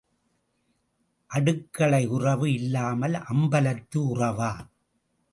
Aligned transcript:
அடுக்களை 1.31 2.07
உறவு 2.07 2.47
இல்லாமல் 2.53 3.13
அம்பலத்து 3.31 3.99
உறவா? 4.15 4.51